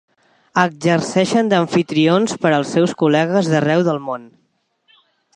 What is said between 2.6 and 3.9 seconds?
seus col·legues d'arreu